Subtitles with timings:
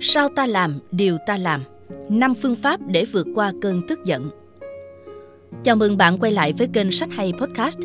[0.00, 1.60] Sao ta làm, điều ta làm?
[2.08, 4.30] năm phương pháp để vượt qua cơn tức giận.
[5.64, 7.78] Chào mừng bạn quay lại với kênh Sách Hay Podcast.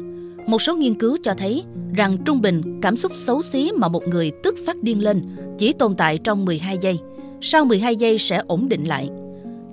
[0.48, 1.64] Một số nghiên cứu cho thấy
[1.96, 5.74] rằng trung bình cảm xúc xấu xí mà một người tức phát điên lên chỉ
[5.74, 7.00] tồn tại trong 12 giây.
[7.42, 9.10] Sau 12 giây sẽ ổn định lại.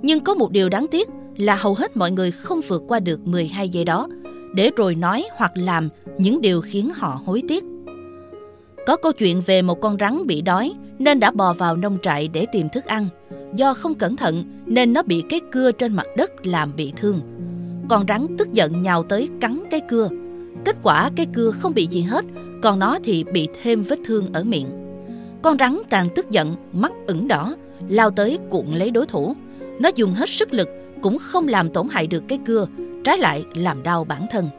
[0.01, 3.27] Nhưng có một điều đáng tiếc là hầu hết mọi người không vượt qua được
[3.27, 4.07] 12 giây đó,
[4.53, 7.63] để rồi nói hoặc làm những điều khiến họ hối tiếc.
[8.87, 12.27] Có câu chuyện về một con rắn bị đói nên đã bò vào nông trại
[12.27, 13.07] để tìm thức ăn.
[13.55, 17.21] Do không cẩn thận nên nó bị cái cưa trên mặt đất làm bị thương.
[17.89, 20.09] Con rắn tức giận nhào tới cắn cái cưa.
[20.65, 22.25] Kết quả cái cưa không bị gì hết,
[22.61, 24.67] còn nó thì bị thêm vết thương ở miệng.
[25.41, 27.55] Con rắn càng tức giận, mắt ửng đỏ,
[27.89, 29.35] lao tới cuộn lấy đối thủ.
[29.79, 30.69] Nó dùng hết sức lực
[31.01, 32.67] cũng không làm tổn hại được cái cưa,
[33.03, 34.49] trái lại làm đau bản thân.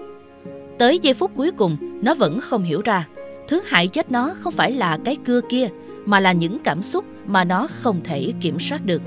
[0.79, 3.07] Tới giây phút cuối cùng, nó vẫn không hiểu ra
[3.51, 5.69] Thứ hại chết nó không phải là cái cưa kia,
[6.07, 9.03] mà là những cảm xúc mà nó không thể kiểm soát được.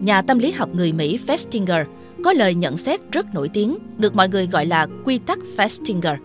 [0.00, 1.84] Nhà tâm lý học người Mỹ Festinger
[2.24, 6.16] có lời nhận xét rất nổi tiếng, được mọi người gọi là quy tắc Festinger.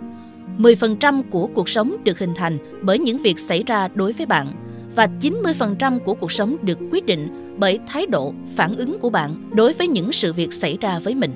[0.57, 4.47] 10% của cuộc sống được hình thành bởi những việc xảy ra đối với bạn
[4.95, 9.49] và 90% của cuộc sống được quyết định bởi thái độ, phản ứng của bạn
[9.53, 11.31] đối với những sự việc xảy ra với mình.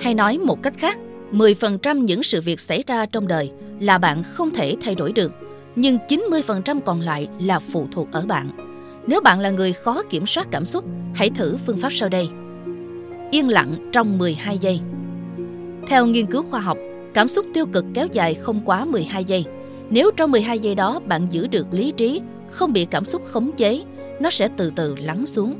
[0.00, 0.98] Hay nói một cách khác,
[1.32, 5.32] 10% những sự việc xảy ra trong đời là bạn không thể thay đổi được,
[5.80, 8.46] nhưng 90% còn lại là phụ thuộc ở bạn.
[9.06, 12.28] Nếu bạn là người khó kiểm soát cảm xúc, hãy thử phương pháp sau đây.
[13.30, 14.80] Yên lặng trong 12 giây.
[15.86, 16.78] Theo nghiên cứu khoa học,
[17.14, 19.44] cảm xúc tiêu cực kéo dài không quá 12 giây.
[19.90, 22.20] Nếu trong 12 giây đó bạn giữ được lý trí,
[22.50, 23.82] không bị cảm xúc khống chế,
[24.20, 25.54] nó sẽ từ từ lắng xuống.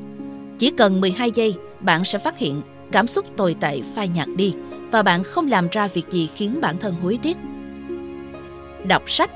[0.58, 4.54] Chỉ cần 12 giây, bạn sẽ phát hiện cảm xúc tồi tệ phai nhạt đi
[4.90, 7.36] và bạn không làm ra việc gì khiến bản thân hối tiếc.
[8.88, 9.30] Đọc sách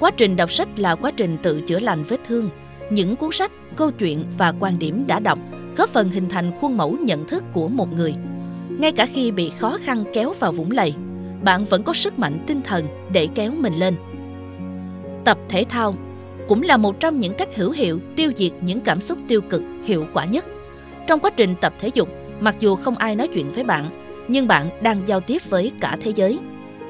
[0.00, 2.50] Quá trình đọc sách là quá trình tự chữa lành vết thương.
[2.90, 5.38] Những cuốn sách, câu chuyện và quan điểm đã đọc
[5.76, 8.14] góp phần hình thành khuôn mẫu nhận thức của một người.
[8.68, 10.94] Ngay cả khi bị khó khăn kéo vào vũng lầy,
[11.42, 13.96] bạn vẫn có sức mạnh tinh thần để kéo mình lên.
[15.24, 15.94] Tập thể thao
[16.48, 19.62] cũng là một trong những cách hữu hiệu tiêu diệt những cảm xúc tiêu cực
[19.84, 20.44] hiệu quả nhất.
[21.06, 22.08] Trong quá trình tập thể dục,
[22.40, 23.84] mặc dù không ai nói chuyện với bạn,
[24.28, 26.38] nhưng bạn đang giao tiếp với cả thế giới.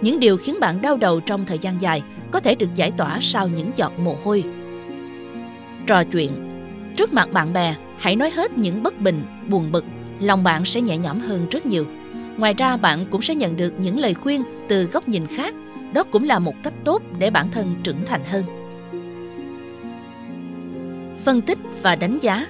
[0.02, 3.18] Những điều khiến bạn đau đầu trong thời gian dài có thể được giải tỏa
[3.20, 4.44] sau những giọt mồ hôi.
[5.86, 6.30] Trò chuyện
[6.96, 9.84] Trước mặt bạn bè, hãy nói hết những bất bình, buồn bực,
[10.20, 11.86] lòng bạn sẽ nhẹ nhõm hơn rất nhiều.
[12.36, 15.54] Ngoài ra bạn cũng sẽ nhận được những lời khuyên từ góc nhìn khác,
[15.92, 18.42] đó cũng là một cách tốt để bản thân trưởng thành hơn.
[21.24, 22.46] Phân tích và đánh giá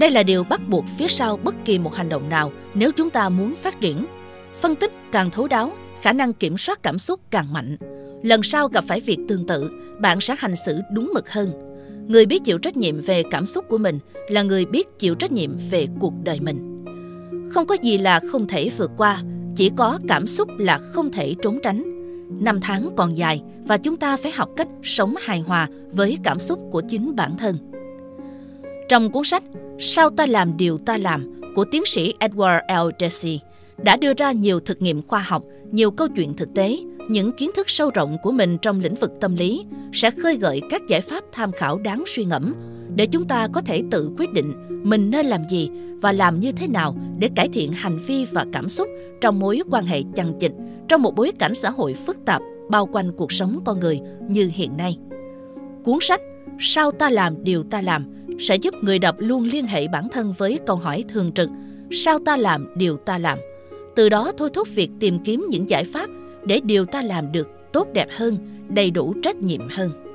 [0.00, 3.10] đây là điều bắt buộc phía sau bất kỳ một hành động nào nếu chúng
[3.10, 4.06] ta muốn phát triển.
[4.60, 5.72] Phân tích càng thấu đáo,
[6.02, 7.76] khả năng kiểm soát cảm xúc càng mạnh.
[8.22, 11.52] Lần sau gặp phải việc tương tự, bạn sẽ hành xử đúng mực hơn.
[12.08, 15.32] Người biết chịu trách nhiệm về cảm xúc của mình là người biết chịu trách
[15.32, 16.84] nhiệm về cuộc đời mình.
[17.50, 19.22] Không có gì là không thể vượt qua,
[19.56, 21.82] chỉ có cảm xúc là không thể trốn tránh.
[22.44, 26.40] Năm tháng còn dài và chúng ta phải học cách sống hài hòa với cảm
[26.40, 27.58] xúc của chính bản thân.
[28.88, 29.42] Trong cuốn sách
[29.82, 32.90] Sao ta làm điều ta làm của tiến sĩ Edward L.
[32.98, 33.38] Jesse
[33.84, 37.50] đã đưa ra nhiều thực nghiệm khoa học, nhiều câu chuyện thực tế, những kiến
[37.56, 41.00] thức sâu rộng của mình trong lĩnh vực tâm lý sẽ khơi gợi các giải
[41.00, 42.54] pháp tham khảo đáng suy ngẫm.
[42.94, 44.52] Để chúng ta có thể tự quyết định
[44.84, 45.70] mình nên làm gì
[46.02, 48.88] và làm như thế nào để cải thiện hành vi và cảm xúc
[49.20, 50.52] trong mối quan hệ chằng chịt
[50.88, 54.50] trong một bối cảnh xã hội phức tạp bao quanh cuộc sống con người như
[54.54, 54.98] hiện nay.
[55.84, 56.20] Cuốn sách
[56.62, 58.04] Sao ta làm điều ta làm
[58.38, 61.50] sẽ giúp người đọc luôn liên hệ bản thân với câu hỏi thường trực
[61.90, 63.38] sao ta làm điều ta làm?
[63.94, 66.10] Từ đó thôi thúc việc tìm kiếm những giải pháp
[66.44, 70.09] để điều ta làm được tốt đẹp hơn, đầy đủ trách nhiệm hơn.